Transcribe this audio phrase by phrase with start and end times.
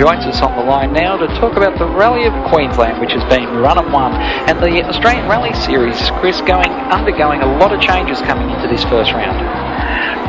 [0.00, 3.20] joins us on the line now to talk about the Rally of Queensland, which has
[3.28, 4.16] been run and won,
[4.48, 5.92] and the Australian Rally Series.
[6.24, 9.36] Chris, going undergoing a lot of changes coming into this first round.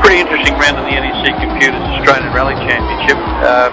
[0.03, 3.15] Pretty interesting round in the NEC Computers Australian Rally Championship.
[3.47, 3.71] Um,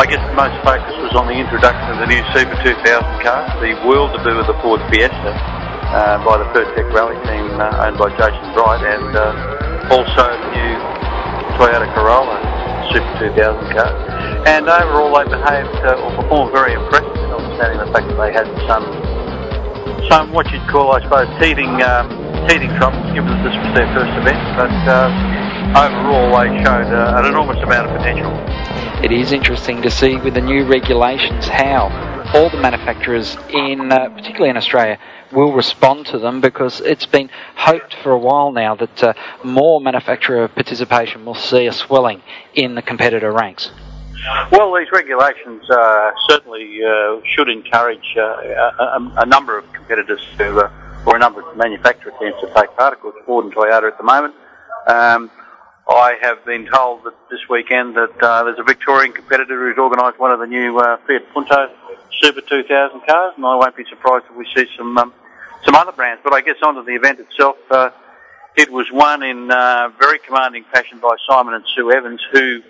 [0.00, 2.80] I guess the most focus was on the introduction of the new Super 2000
[3.20, 7.60] car, the world debut of the Ford Fiesta uh, by the First Tech Rally team
[7.60, 10.74] uh, owned by Jason Bright, and uh, also the new
[11.60, 12.40] Toyota Corolla
[12.88, 14.19] Super 2000 car.
[14.46, 18.48] And overall, they behaved uh, or performed very impressively, notwithstanding the fact that they had
[18.66, 18.84] some,
[20.08, 22.08] some what you'd call, I suppose, teething, um,
[22.48, 24.40] teething troubles, given that this was their first event.
[24.56, 28.30] But uh, overall, they showed uh, an enormous amount of potential
[29.02, 31.88] it is interesting to see with the new regulations how
[32.34, 34.98] all the manufacturers in, uh, particularly in Australia,
[35.32, 39.80] will respond to them because it's been hoped for a while now that uh, more
[39.80, 42.20] manufacturer participation will see a swelling
[42.54, 43.70] in the competitor ranks.
[44.52, 50.66] Well, these regulations uh, certainly uh, should encourage uh, a, a, number of competitors to,
[50.66, 52.92] uh, or a number of manufacturer teams to take part.
[52.92, 54.34] Of course, Ford and Toyota at the moment.
[54.86, 55.30] Um,
[55.88, 60.18] I have been told that this weekend that uh, there's a Victorian competitor who's organised
[60.18, 61.74] one of the new uh, Fiat Punto
[62.20, 65.14] Super 2000 cars, and I won't be surprised if we see some um,
[65.64, 66.20] some other brands.
[66.22, 67.56] But I guess onto the event itself,
[68.56, 69.48] it was won in
[69.98, 72.62] very commanding fashion by Simon and Sue Evans, who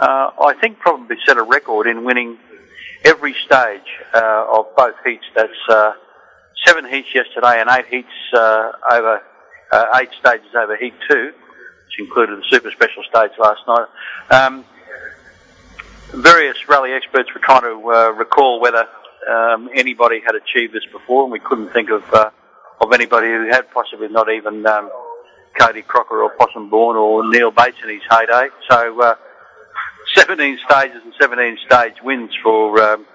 [0.00, 2.38] uh, I think probably set a record in winning
[3.04, 5.24] every stage uh, of both heats.
[5.34, 5.96] That's
[6.66, 8.08] seven heats yesterday and eight heats
[8.90, 9.22] over
[9.94, 11.32] eight stages over heat two
[11.90, 13.86] which included the super special stage last night.
[14.30, 14.64] Um,
[16.12, 18.86] various rally experts were trying to uh, recall whether
[19.28, 22.30] um, anybody had achieved this before, and we couldn't think of uh,
[22.80, 24.90] of anybody who had, possibly not even um,
[25.58, 28.48] Cody Crocker or Possum Bourne or Neil Bates in his heyday.
[28.70, 29.14] So, uh,
[30.14, 33.06] 17 stages and 17 stage wins for um,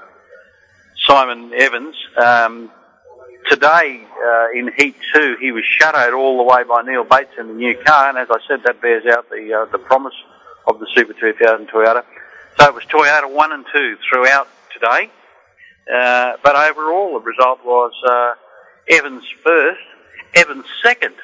[1.05, 1.95] Simon Evans.
[2.17, 2.71] Um,
[3.49, 7.47] today uh, in Heat 2, he was shadowed all the way by Neil Bates in
[7.47, 10.13] the new car, and as I said, that bears out the, uh, the promise
[10.67, 12.03] of the Super 2000 Toyota.
[12.59, 15.11] So it was Toyota 1 and 2 throughout today,
[15.93, 18.33] uh, but overall the result was uh,
[18.89, 19.81] Evans first,
[20.33, 21.15] Evans second,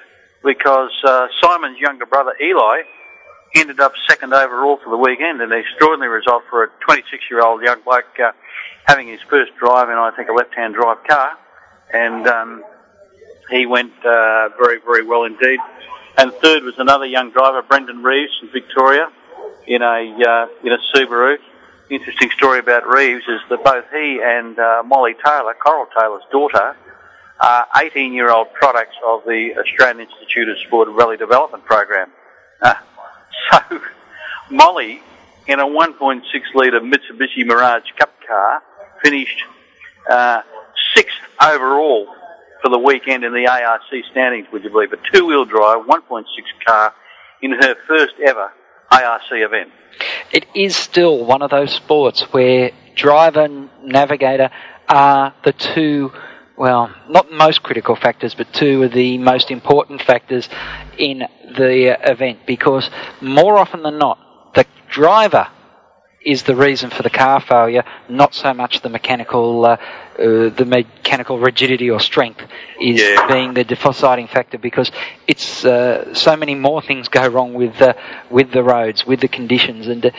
[0.44, 2.82] because uh, Simon's younger brother Eli
[3.56, 8.20] ended up second overall for the weekend, an extraordinary result for a 26-year-old young bloke
[8.24, 8.32] uh,
[8.86, 11.38] having his first drive in, I think, a left-hand drive car
[11.94, 12.64] and um,
[13.50, 15.60] he went uh, very, very well indeed.
[16.18, 19.12] And third was another young driver, Brendan Reeves from Victoria,
[19.68, 21.38] in a uh, in a Subaru.
[21.90, 26.76] Interesting story about Reeves is that both he and uh, Molly Taylor, Coral Taylor's daughter,
[27.42, 32.10] are 18-year-old products of the Australian Institute of Sport Rally Development Program.
[32.62, 32.76] Uh,
[33.52, 33.82] so,
[34.50, 35.02] Molly,
[35.48, 36.22] in a 1.6
[36.54, 38.62] litre Mitsubishi Mirage Cup car,
[39.04, 39.44] finished
[40.10, 40.42] uh,
[40.96, 42.08] sixth overall
[42.62, 43.82] for the weekend in the ARC
[44.12, 44.94] standings, would you believe?
[44.94, 46.24] A two-wheel drive, 1.6
[46.66, 46.94] car
[47.42, 48.52] in her first ever
[48.92, 49.72] ARC event.
[50.32, 54.50] It is still one of those sports where driver and navigator
[54.88, 56.12] are the two,
[56.58, 60.48] well, not most critical factors, but two of the most important factors
[61.02, 62.90] in the event because
[63.20, 65.48] more often than not, the driver
[66.24, 69.78] is the reason for the car failure, not so much the mechanical, uh, uh,
[70.50, 72.42] the mechanical rigidity or strength
[72.80, 73.28] is yeah.
[73.28, 74.92] being the deciding factor because
[75.28, 77.94] it's uh, so many more things go wrong with uh,
[78.30, 80.12] with the roads, with the conditions, and uh,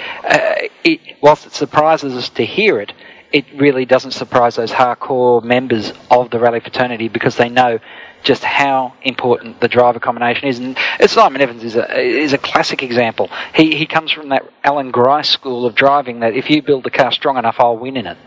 [0.82, 2.92] it, whilst it surprises us to hear it,
[3.32, 7.78] it really doesn't surprise those hardcore members of the rally fraternity because they know
[8.22, 10.58] just how important the driver combination is.
[10.58, 13.30] And Simon Evans is a is a classic example.
[13.54, 16.90] He he comes from that Alan Grice school of driving that if you build the
[16.90, 18.18] car strong enough, I'll win in it.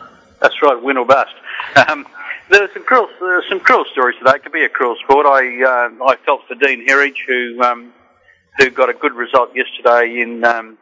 [0.41, 1.33] That's right, win or bust.
[1.87, 2.05] Um,
[2.49, 4.35] there's some cruel there's some cruel stories today.
[4.35, 5.25] It could be a cruel sport.
[5.25, 7.91] I uh, I felt for Dean Herridge who um,
[8.57, 10.43] who got a good result yesterday in.
[10.43, 10.78] Um,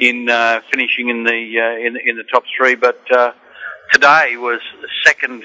[0.00, 1.30] in uh, finishing in the
[1.60, 3.32] uh, in, in the top three, but uh,
[3.92, 4.60] today was
[5.04, 5.42] second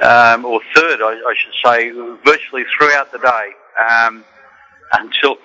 [0.00, 1.90] um, or third, I, I, should say,
[2.24, 4.24] virtually throughout the day um,
[4.92, 5.36] until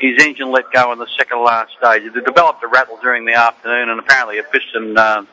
[0.00, 2.04] his engine let go on the second last stage.
[2.04, 5.24] It developed a rattle during the afternoon, and apparently a piston uh,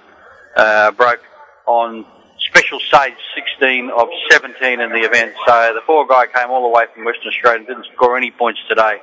[0.56, 1.22] uh, broke
[1.68, 2.06] on
[2.40, 5.34] special stage 16 of 17 in the event.
[5.46, 8.32] So the four guy came all the way from Western Australia and didn't score any
[8.32, 8.98] points today.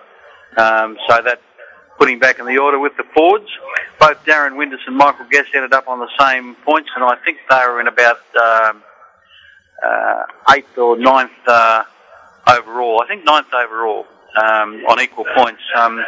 [0.57, 1.41] Um, so that
[2.03, 3.47] put him back in the order with the Fords.
[4.01, 7.39] Both Darren Windus and Michael Guest ended up on the same points, and I think
[7.49, 8.83] they were in about um,
[9.87, 11.85] uh, eighth or ninth uh,
[12.49, 13.01] overall.
[13.05, 14.07] I think ninth overall
[14.37, 15.63] um, on equal points.
[15.77, 16.03] Um,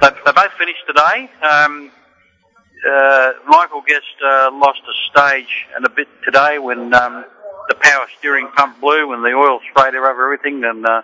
[0.00, 1.30] they, they both finished today.
[1.42, 1.92] Um,
[2.84, 7.24] uh, Michael Guest uh, lost a stage and a bit today when um,
[7.68, 11.02] the power steering pump blew and the oil sprayed over everything and uh,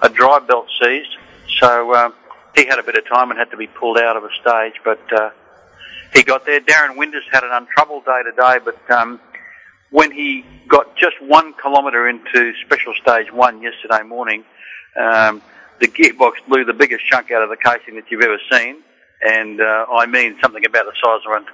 [0.00, 1.16] a drive belt seized.
[1.58, 2.14] So um,
[2.56, 4.74] he had a bit of time and had to be pulled out of a stage,
[4.84, 5.30] but uh,
[6.14, 6.60] he got there.
[6.60, 9.20] Darren Windus had an untroubled day today, but um,
[9.90, 14.44] when he got just one kilometre into special stage one yesterday morning,
[14.96, 15.42] um,
[15.80, 18.76] the gearbox blew the biggest chunk out of the casing that you've ever seen,
[19.22, 21.46] and uh, I mean something about the size of an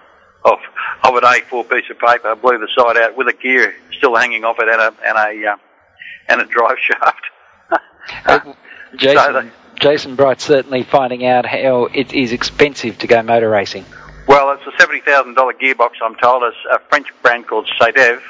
[0.43, 0.59] of,
[1.05, 4.45] of an A4 piece of paper, blew the side out with a gear still hanging
[4.45, 5.57] off it and a and a uh,
[6.29, 8.57] and a drive shaft.
[8.97, 13.85] Jason, so Jason Bright certainly finding out how it is expensive to go motor racing.
[14.29, 16.43] Well, it's a seventy thousand dollar gearbox, I'm told.
[16.45, 18.21] It's a French brand called Sadev,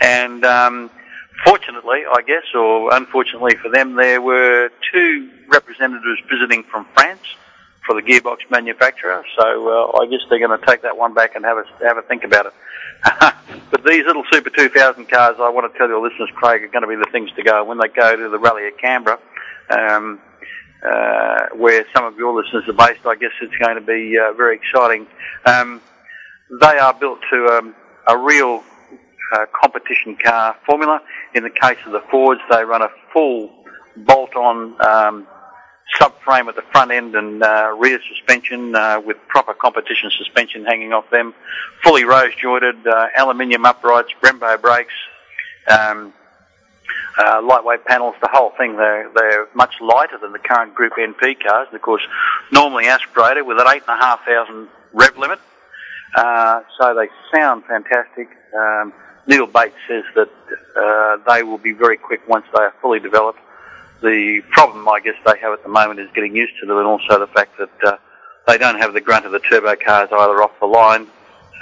[0.00, 0.90] and um,
[1.44, 7.22] fortunately, I guess, or unfortunately for them, there were two representatives visiting from France
[7.86, 9.24] for the gearbox manufacturer.
[9.38, 11.98] So uh, I guess they're going to take that one back and have a have
[11.98, 12.54] a think about it.
[13.70, 16.82] but these little Super 2000 cars, I want to tell your listeners, Craig, are going
[16.82, 19.18] to be the things to go when they go to the rally at Canberra.
[19.68, 20.20] Um,
[20.84, 24.32] uh, where some of your listeners are based, I guess it's going to be uh,
[24.34, 25.06] very exciting.
[25.46, 25.80] Um,
[26.60, 27.74] they are built to um,
[28.06, 28.62] a real
[29.32, 31.00] uh, competition car formula.
[31.34, 33.50] In the case of the Fords, they run a full
[33.96, 35.26] bolt-on um,
[36.00, 40.92] subframe at the front end and uh, rear suspension uh, with proper competition suspension hanging
[40.92, 41.34] off them,
[41.82, 44.94] fully rose jointed, uh, aluminium uprights, Brembo brakes.
[45.68, 46.12] Um,
[47.18, 48.76] uh, lightweight panels, the whole thing.
[48.76, 52.02] They're, they're much lighter than the current Group NP cars, and of course,
[52.52, 55.38] normally aspirated with an 8,500 rev limit.
[56.14, 58.28] Uh, so they sound fantastic.
[58.56, 58.92] Um,
[59.26, 60.30] Neil Bates says that
[60.76, 63.40] uh, they will be very quick once they are fully developed.
[64.02, 66.86] The problem, I guess, they have at the moment is getting used to them, and
[66.86, 67.96] also the fact that uh,
[68.46, 71.06] they don't have the grunt of the turbo cars either off the line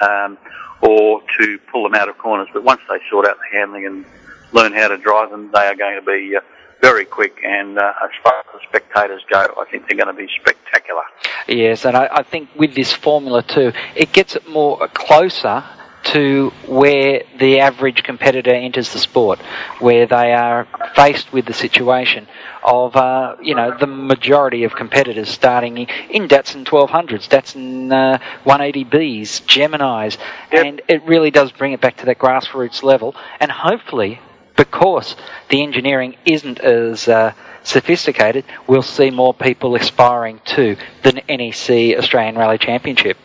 [0.00, 0.38] um,
[0.80, 2.48] or to pull them out of corners.
[2.52, 4.04] But once they sort out the handling and
[4.52, 6.40] learn how to drive them, they are going to be uh,
[6.80, 7.38] very quick.
[7.44, 11.02] And uh, as far as the spectators go, I think they're going to be spectacular.
[11.48, 15.64] Yes, and I, I think with this formula too, it gets it more closer
[16.04, 19.38] to where the average competitor enters the sport,
[19.78, 22.26] where they are faced with the situation
[22.64, 29.42] of, uh, you know, the majority of competitors starting in Datsun 1200s, Datsun uh, 180Bs,
[29.46, 30.18] Geminis,
[30.52, 30.66] yep.
[30.66, 34.20] and it really does bring it back to that grassroots level, and hopefully
[34.62, 35.16] because
[35.48, 37.32] the engineering isn't as uh,
[37.64, 43.16] sophisticated, we'll see more people aspiring to the NEC Australian Rally Championship.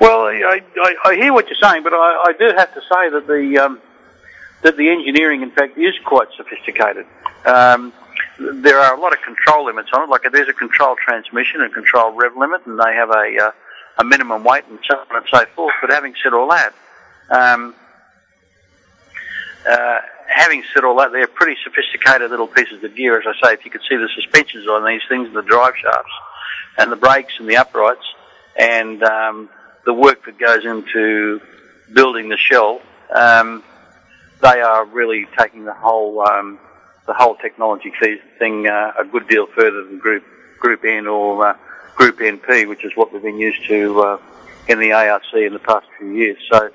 [0.00, 3.10] Well, I, I, I hear what you're saying, but I, I do have to say
[3.10, 3.80] that the um,
[4.62, 7.06] that the engineering, in fact, is quite sophisticated.
[7.44, 7.92] Um,
[8.38, 10.08] there are a lot of control limits on it.
[10.08, 13.50] Like there's a control transmission and control rev limit, and they have a uh,
[13.98, 15.74] a minimum weight and so on and so forth.
[15.80, 16.74] But having said all that,
[17.30, 17.74] um,
[19.68, 19.98] uh,
[20.44, 23.18] having said all that, they're pretty sophisticated little pieces of gear.
[23.18, 25.72] As I say, if you could see the suspensions on these things, and the drive
[25.80, 26.12] shafts,
[26.76, 28.04] and the brakes and the uprights,
[28.54, 29.48] and um,
[29.86, 31.40] the work that goes into
[31.94, 32.82] building the shell,
[33.14, 33.64] um,
[34.42, 36.58] they are really taking the whole um,
[37.06, 37.90] the whole technology
[38.38, 40.24] thing uh, a good deal further than Group
[40.58, 41.56] Group N or uh,
[41.96, 44.18] Group NP, which is what we've been used to uh,
[44.68, 46.36] in the ARC in the past few years.
[46.52, 46.70] So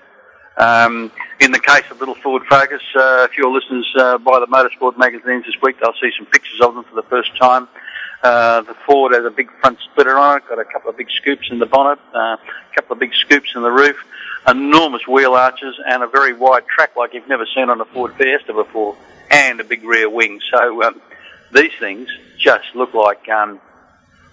[0.60, 4.48] um, in the case of Little Ford Focus, uh, if your listeners uh, buy the
[4.48, 7.70] motorsport magazines this week, they'll see some pictures of them for the first time.
[8.22, 11.10] Uh, the Ford has a big front splitter on it, got a couple of big
[11.12, 13.96] scoops in the bonnet, uh, a couple of big scoops in the roof,
[14.46, 18.14] enormous wheel arches, and a very wide track like you've never seen on a Ford
[18.16, 18.98] Fiesta before,
[19.32, 20.42] and a big rear wing.
[20.52, 21.02] So um,
[21.54, 23.62] these things just look like, um,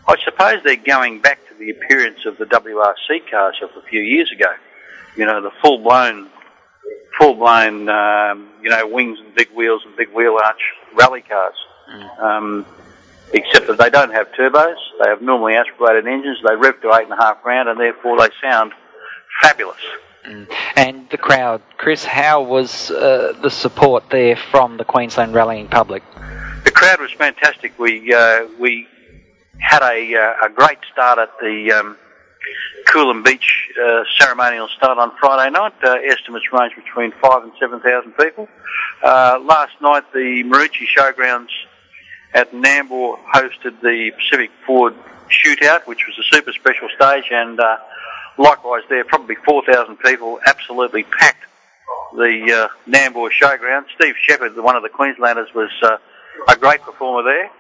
[0.08, 4.00] I suppose they're going back to the appearance of the WRC cars of a few
[4.00, 4.52] years ago
[5.16, 6.28] you know, the full blown,
[7.18, 10.60] full blown, um, you know, wings and big wheels and big wheel arch
[10.94, 11.54] rally cars.
[11.90, 12.22] Mm.
[12.22, 12.66] Um,
[13.32, 14.76] except that they don't have turbos.
[15.02, 16.38] They have normally aspirated engines.
[16.46, 18.72] They rev to eight and a half grand, and therefore they sound
[19.42, 19.80] fabulous.
[20.26, 20.52] Mm.
[20.76, 26.02] And the crowd, Chris, how was uh, the support there from the Queensland rallying public?
[26.64, 27.78] The crowd was fantastic.
[27.78, 28.88] We uh, we
[29.60, 31.96] had a uh, a great start at the um,
[32.96, 35.74] Coolum Beach uh, ceremonial start on Friday night.
[35.84, 38.48] Uh, estimates range between five and seven thousand people.
[39.02, 41.50] Uh, last night, the Maroochy Showgrounds
[42.32, 44.94] at Nambour hosted the Pacific Ford
[45.28, 47.76] Shootout, which was a super special stage, and uh,
[48.38, 51.44] likewise there, probably four thousand people absolutely packed
[52.14, 53.84] the uh, Nambour Showground.
[53.94, 55.98] Steve Shepherd, one of the Queenslanders, was uh,
[56.48, 57.50] a great performer there,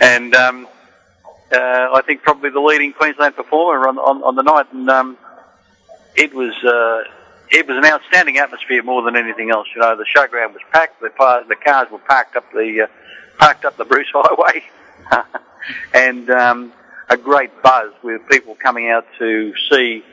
[0.00, 0.66] and um,
[1.52, 4.72] uh, I think probably the leading Queensland performer on, on, on the night.
[4.72, 5.18] And um,
[6.14, 7.10] it was uh,
[7.50, 9.66] it was an outstanding atmosphere more than anything else.
[9.74, 11.00] You know, the showground was packed.
[11.00, 11.10] The
[11.48, 12.86] the cars were parked up the uh,
[13.38, 14.64] parked up the Bruce Highway,
[15.94, 16.72] and um,
[17.08, 20.04] a great buzz with people coming out to see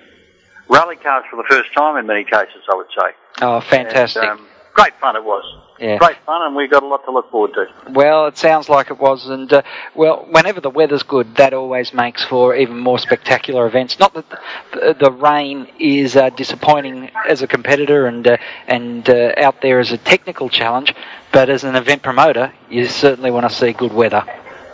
[0.67, 2.63] rally cars for the first time in many cases.
[2.71, 3.15] I would say.
[3.41, 4.23] Oh, fantastic!
[4.23, 5.43] And, um, great fun it was.
[5.79, 5.97] Yeah.
[5.97, 7.91] Great fun, and we got a lot to look forward to.
[7.91, 9.63] Well, it sounds like it was, and uh,
[9.95, 13.99] well, whenever the weather's good, that always makes for even more spectacular events.
[13.99, 14.29] Not that
[14.71, 19.79] the, the rain is uh, disappointing as a competitor and uh, and uh, out there
[19.79, 20.93] as a technical challenge,
[21.31, 24.23] but as an event promoter, you certainly want to see good weather.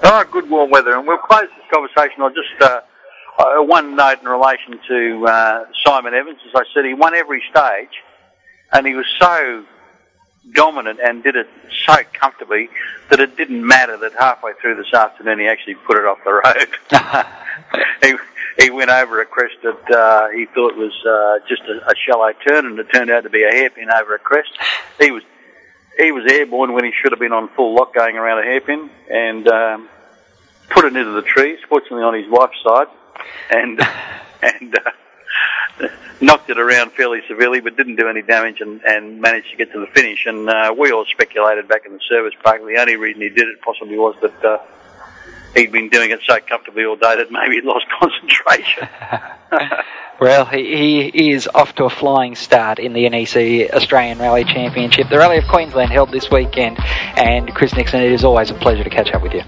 [0.04, 2.62] Oh, good warm weather, and we'll close this conversation on just.
[2.62, 2.82] Uh,
[3.36, 7.90] uh, one note in relation to Simon Evans, as I said, he won every stage,
[8.72, 9.66] and he was so
[10.52, 11.48] dominant and did it
[11.86, 12.70] so comfortably
[13.10, 16.34] that it didn't matter that halfway through this afternoon he actually put it off the
[16.34, 17.26] road.
[18.04, 21.94] he, he went over a crest that uh, he thought was uh, just a, a
[21.96, 24.52] shallow turn, and it turned out to be a hairpin over a crest.
[25.00, 25.24] He was
[25.98, 28.90] he was airborne when he should have been on full lock going around a hairpin,
[29.10, 29.90] and um,
[30.70, 31.60] put it into the trees.
[31.70, 32.88] Fortunately, on his wife's side,
[33.50, 33.80] and
[34.42, 34.76] and.
[34.76, 34.92] Uh,
[36.22, 39.72] knocked it around fairly severely, but didn't do any damage and, and managed to get
[39.74, 40.26] to the finish.
[40.26, 43.48] And uh, we all speculated back in the service park the only reason he did
[43.48, 44.58] it possibly was that uh,
[45.56, 48.88] he'd been doing it so comfortably all day that maybe he'd lost concentration.
[50.20, 55.10] well, he, he is off to a flying start in the NEC Australian Rally Championship.
[55.10, 58.84] The Rally of Queensland held this weekend, and Chris Nixon, it is always a pleasure
[58.84, 59.44] to catch up with you.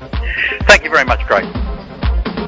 [0.64, 1.46] Thank you very much, Craig.